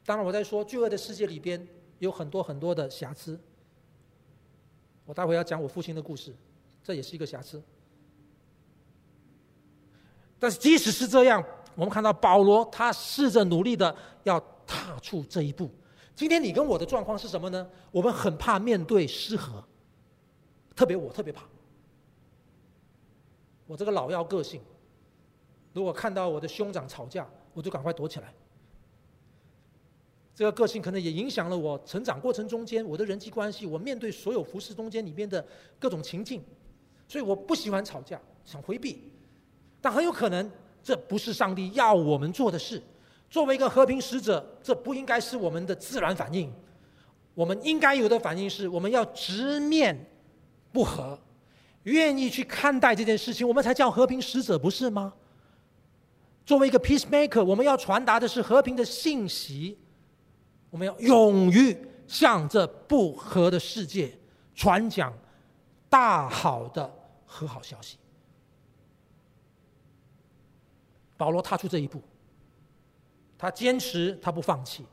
[0.06, 1.68] 当然，我在说罪恶的世界里边
[1.98, 3.40] 有很多很多的瑕疵。
[5.08, 6.36] 我待会要讲我父亲的故事，
[6.84, 7.64] 这也是一个瑕疵。
[10.38, 11.44] 但是即使是这样，
[11.74, 15.72] 我们看到保罗他试着努力的要踏出这一步。
[16.14, 17.68] 今天你跟我的状况是什么呢？
[17.90, 19.64] 我们很怕面对失和，
[20.76, 21.46] 特别我特别怕。
[23.66, 24.62] 我这个老幺个性，
[25.74, 28.34] 如果看到我的兄长吵架，我就赶快躲起来。
[30.38, 35.44] 这个个性可能也影响了我成长过程中间我的人际关系，我面对所有服侍中间里面的
[35.80, 36.44] 各种情境，
[37.08, 39.12] 所以我不喜欢吵架，想回避。
[39.82, 40.48] 但很有可能
[40.84, 42.80] 这不是上帝要我们做的事。
[43.32, 46.54] 作为一个和平使者，这不应该是我们的自然反应。
[47.34, 49.98] 我们应该有的反应是，我们要直面
[50.72, 51.20] 不和，
[51.86, 55.16] 愿意去看待这件事情，我们才叫和平使者，不是吗？
[56.46, 59.80] 作为一个 peacemaker，我们要传达的是和平的信息，
[60.70, 61.76] 我们要勇于
[62.08, 64.12] 向这不和的世界
[64.54, 65.14] 传讲
[65.90, 66.94] 大好的
[67.26, 67.98] 和好消息。
[71.16, 72.02] 保罗踏出这一步。
[73.40, 74.84] 他坚持，他不放弃，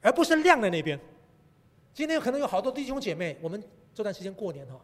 [0.00, 0.96] 而不是晾在那边。
[1.92, 3.60] 今天可能有好多弟兄姐妹，我们
[3.92, 4.80] 这段时间过年哈，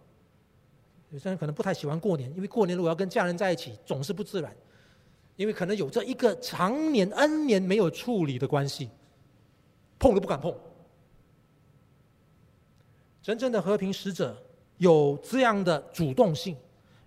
[1.11, 4.53] 有些人可能不太喜欢过年，因为过年如果要跟家人在一起，总是不自然，
[5.41, 8.91] 因为可能有着一个常年 N 年没有处理的关系，
[9.99, 10.55] 碰都不敢碰。
[13.23, 14.37] 真正的和平使者
[14.77, 16.55] 有这样的主动性，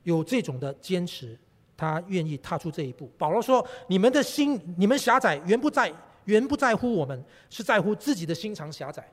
[0.01, 1.37] 有这种的坚持，
[1.77, 3.07] 他愿意踏出这一步。
[3.19, 5.93] 保罗说：“你们的心，你们狭窄，原不在，
[6.25, 9.07] 原不在乎我们，是在乎自己的心肠狭窄。”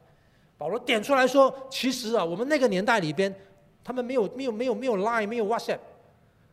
[0.56, 3.30] 保罗点出来说：“其实啊，我们那个年代里边，
[3.84, 5.80] 他们没有没有没有没有 Line，没有 WhatsApp，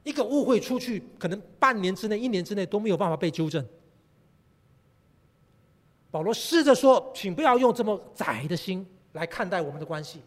[0.08, 3.66] 一个误会出去，可能半年之内、一年之内都没有办法被纠正。”
[6.10, 10.22] 保罗试着说：“请不要用这么窄的心来看待我们的关系。”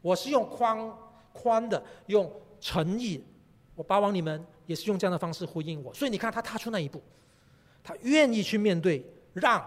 [0.00, 0.92] 我是用宽
[1.32, 2.30] 宽的，用
[2.60, 3.22] 诚意，
[3.74, 5.92] 我巴望你们也是用这样的方式回应我。
[5.92, 7.02] 所以你看，他踏出那一步，
[7.82, 9.64] 他愿意去面对，让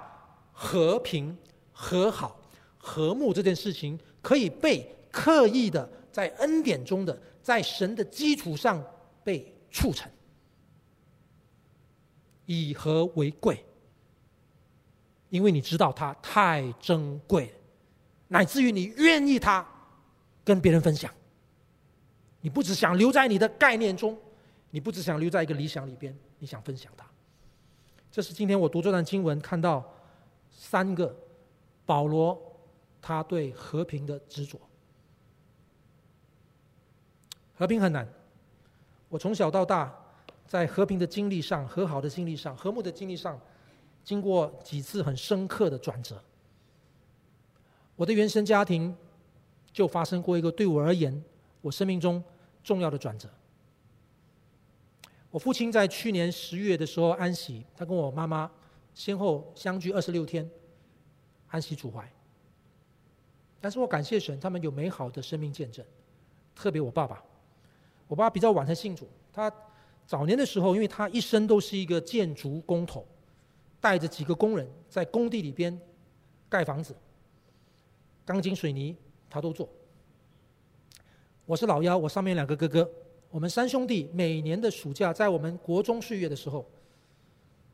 [0.53, 1.37] 和平、
[1.73, 2.39] 和好、
[2.77, 8.81] 和睦这件事情可以被刻意的在恩典中的，在神的基础上
[9.25, 10.09] 被促成，
[12.45, 13.65] 以和为贵，
[15.29, 17.53] 因为你知道它太珍贵，
[18.29, 19.67] 乃至于你愿意它。
[20.45, 21.11] 跟别人分享，
[22.39, 24.15] 你不只想留在你的概念中，
[24.69, 27.03] 你不只想留在一个理想里边，你想分享它。
[28.11, 29.83] 这是今天我读这段经文看到
[30.51, 31.17] 三个
[31.83, 32.39] 保罗
[33.01, 34.61] 他对和平的执着。
[37.55, 38.07] 和平很难，
[39.09, 39.93] 我从小到大
[40.45, 43.39] 在和平的经历上、和好的经历上、和睦的经历上，
[44.03, 46.21] 经过几次很深刻的转折。
[47.95, 48.95] 我的原生家庭。
[49.75, 51.21] 就发生过一个对我而言，
[51.59, 52.23] 我生命中
[52.63, 53.27] 重要的转折。
[55.29, 58.49] 我父亲在去年十月的时候安息，他跟我妈妈
[58.93, 60.49] 先后相距二十六天，
[61.49, 62.09] 安息主怀。
[63.59, 65.85] 但是我感谢神，他们有美好的生命见证。
[66.55, 67.21] 特别我爸爸，
[68.07, 69.51] 我爸比较晚才信主，他
[70.05, 73.05] 早年的时候，因为他一生都是一个建筑工头，
[73.79, 75.79] 带着几个工人在工地里边
[76.47, 76.95] 盖房子，
[78.25, 78.95] 钢筋水泥。
[79.27, 79.67] 他都做。
[81.45, 82.89] 我是老幺，我上面两个哥哥，
[83.29, 86.65] 我们三兄弟每年的暑假，在我们国中岁月的时候，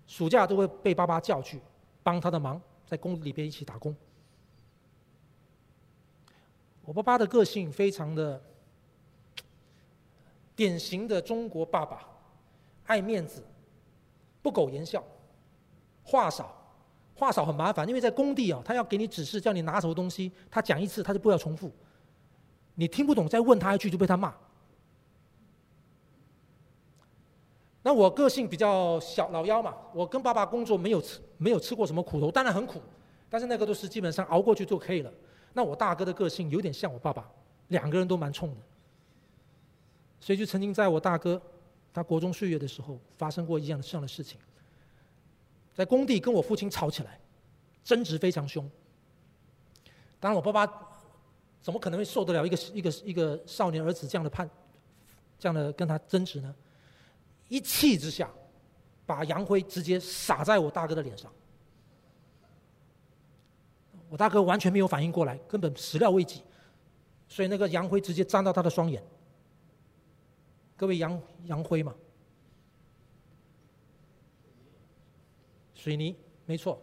[0.08, 1.62] 暑假都会被爸爸叫去
[2.02, 3.96] 帮他的忙，在工地里边一起打工。
[6.84, 8.42] 我爸爸的个性非常的
[10.56, 12.08] 典型的中国爸爸，
[12.86, 13.43] 爱面子，
[14.41, 15.04] 不苟言笑，
[16.04, 16.58] 话少。
[17.14, 21.72] 话少很麻烦，因为在工地啊，他要给你指示，叫你拿什么东西，他讲一次他就不要重复，
[22.74, 24.34] 你听不懂再问他一句就被他骂。
[27.84, 32.82] 那我个性比较小老幺嘛，我跟爸爸工作没有吃没有吃过什么苦头，当然很苦，
[33.30, 35.14] 但是那个都是基本上熬过去就可以了。
[35.54, 37.30] 那我大哥的个性有点像我爸爸，
[37.68, 38.56] 两个人都蛮冲的，
[40.22, 41.41] 所以就曾经在我大哥
[41.93, 44.39] 他国中岁月的时候发生过一样这样的事情。
[45.74, 47.19] 在工地跟我父亲吵起来，
[47.84, 48.69] 争执非常凶。
[50.19, 50.89] 当然，我爸爸
[51.61, 54.47] 怎么可能会受得了一个一个一个少年儿子这样的判，
[55.39, 56.53] 这样的跟他争执呢？
[57.47, 58.30] 一气之下，
[59.05, 61.32] 把洋灰直接洒在我大哥的脸上。
[64.09, 66.43] 我大哥完全没有反应过来，根本始料未及，
[67.28, 69.01] 所以那个洋灰直接沾到他的双眼。
[70.82, 71.96] 各位杨杨辉嘛。
[75.76, 76.16] 水泥，
[76.48, 76.82] 没错。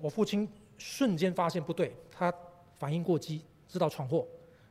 [0.00, 0.48] 我父亲
[0.78, 2.34] 瞬间发现不对，他
[2.74, 4.26] 反应过激，知道闯祸，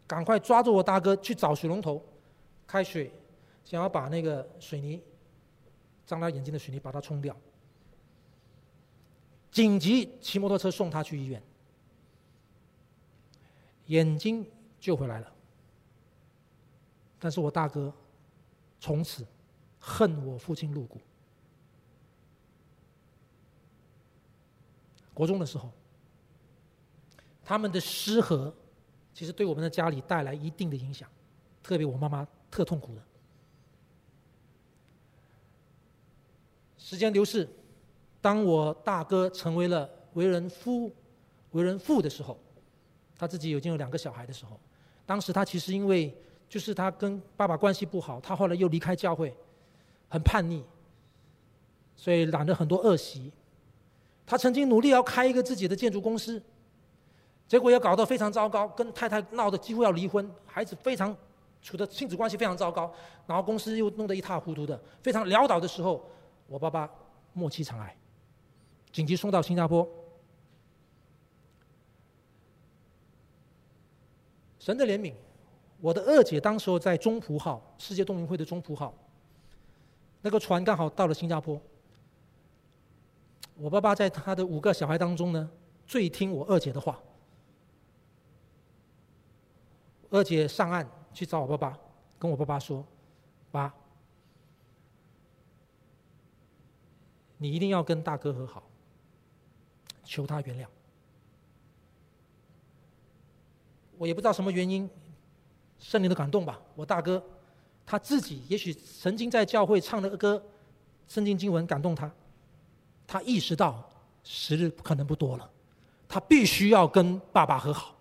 [0.05, 2.03] 赶快抓住我大哥去找水龙头，
[2.67, 3.09] 开水，
[3.63, 5.01] 想要把那个水泥
[6.05, 7.33] 脏他眼睛的水泥把它冲掉。
[9.51, 11.41] 紧急骑摩托车送他去医院，
[13.85, 14.45] 眼睛
[14.81, 15.33] 救回来了。
[17.21, 17.93] 但是我大哥
[18.79, 19.23] 从此
[19.79, 20.99] 恨我父亲入骨。
[25.13, 25.69] 国中的时候，
[27.43, 28.51] 他们的失和，
[29.13, 31.07] 其实对我们的家里带来一定的影响，
[31.61, 33.03] 特别我妈妈特痛苦的。
[36.75, 37.47] 时间流逝，
[38.19, 40.91] 当我大哥成为了为人夫、
[41.51, 42.39] 为人父的时候，
[43.15, 44.59] 他自己已经有两个小孩的时候，
[45.05, 46.17] 当时他其实因为
[46.51, 49.33] 就是他跟爸爸关系不好，他后来又离开教会，
[50.09, 50.61] 很叛逆，
[51.95, 53.31] 所以染了很多恶习。
[54.25, 56.43] 他曾经努力要开一个自己的建筑公司，
[57.47, 61.15] 结果也搞得非常糟糕，跟太太闹得几乎要离婚，孩子非常
[61.61, 62.93] 处的亲子关系非常糟糕，
[63.25, 66.05] 然后公司又弄得一塌糊涂的，非常潦倒的时候，
[66.47, 66.89] 我爸爸
[67.31, 67.95] 末期肠癌，
[68.91, 69.87] 紧急送到新加坡。
[74.59, 75.13] 神的怜悯，
[75.81, 78.93] 我的二姐当时候在中葡号世界冬运会的中葡号，
[80.21, 81.59] 那个船刚好到了新加坡。
[83.55, 85.49] 我爸爸在他的五个小孩当中呢，
[85.87, 87.01] 最听我二姐的话。
[90.11, 91.79] 二姐上岸去找我爸爸，
[92.19, 92.85] 跟我爸爸说
[93.49, 93.73] ：“爸，
[97.37, 98.61] 你一定要跟大哥和好，
[100.03, 100.67] 求他原谅。”
[103.97, 104.89] 我也不知道什么原因，
[105.81, 106.57] 圣灵的感动吧。
[106.75, 107.21] 我大哥
[107.85, 110.41] 他自己也许曾经在教会唱了个歌，
[111.09, 112.09] 圣经经文感动他，
[113.05, 113.83] 他意识到
[114.23, 115.49] 时日可能不多了，
[116.07, 117.93] 他必须要跟爸爸和好。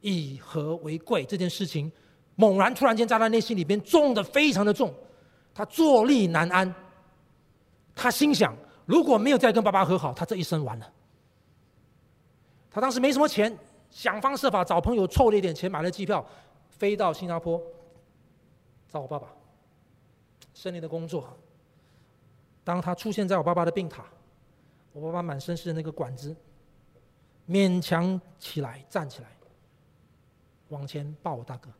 [0.00, 1.90] 以和为贵这件事情，
[2.34, 4.92] 猛然突然间在他内心里边重得非常的重，
[5.54, 6.74] 他坐立难安。
[7.94, 8.54] 他心想，
[8.84, 10.92] 如果没有再跟爸爸和好，他这一生完了。
[12.70, 13.56] 他当时没什么钱。
[13.90, 16.24] 想方设法找朋友凑了一点钱，买了机票，
[16.78, 17.62] 飞到新加坡
[18.88, 19.34] 找我爸爸。
[20.54, 21.36] 圣灵的工作，
[22.64, 24.02] 当他出现在我爸爸的病榻，
[24.92, 26.34] 我爸爸满身是那个管子，
[27.48, 29.28] 勉强起来站起来，
[30.70, 31.70] 往前抱我大哥。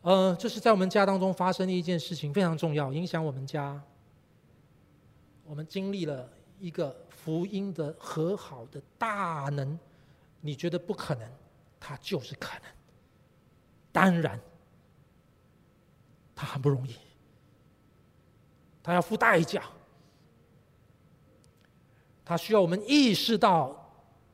[0.00, 3.82] 呃，这是在我们家当中发生的一件事情，非常重要，影响我们家。
[5.44, 9.78] 我们经历了一个福音的和好的大能，
[10.42, 11.26] 你觉得不可能，
[11.80, 12.70] 它就是可能。
[13.90, 14.38] 当然，
[16.34, 16.94] 他很不容易，
[18.82, 19.62] 他要付代价，
[22.26, 23.74] 他需要我们意识到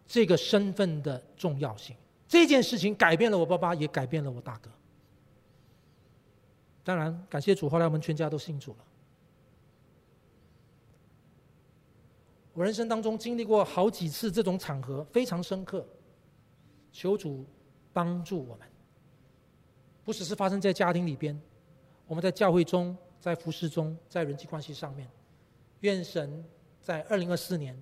[0.05, 1.95] 这个身份的重要性。
[2.27, 4.69] 这件事情改变了我爸爸，也改变了我大哥。
[6.83, 8.85] 当然，感谢主，后来我们全家都信主了。
[12.53, 15.87] 我人生当中经历过好几次这种场合，非常深刻。
[16.93, 17.47] 求主
[17.93, 18.69] 帮助我们，
[20.05, 21.41] 不只是发生在家庭里边，
[22.07, 25.09] 我们在教会中、在服事中、在人际关系上面。
[25.81, 26.45] 愿神
[26.81, 27.81] 在二零二四年，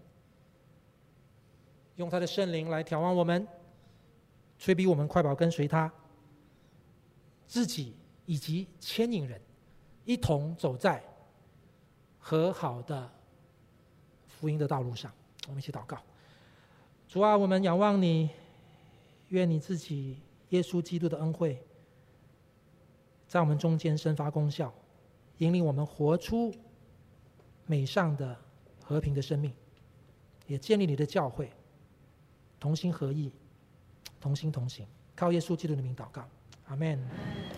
[1.96, 3.48] 用他的圣灵来挑旺我们，
[4.58, 5.90] 催逼我们快跑跟随他，
[7.46, 7.96] 自己
[8.26, 9.40] 以及牵引人，
[10.04, 11.02] 一同走在
[12.18, 13.17] 和好的。
[14.38, 15.12] 福音的道路上，
[15.48, 15.98] 我们一起祷告。
[17.08, 18.30] 主啊，我们仰望你，
[19.30, 20.20] 愿你自己
[20.50, 21.60] 耶稣基督的恩惠，
[23.26, 24.72] 在我们中间生发功效，
[25.38, 26.54] 引领我们活出
[27.66, 28.36] 美善的
[28.84, 29.52] 和平的生命，
[30.46, 31.50] 也建立你的教会，
[32.60, 33.32] 同心合意，
[34.20, 34.86] 同心同行，
[35.16, 36.28] 靠耶稣基督的名祷告，
[36.66, 37.57] 阿门。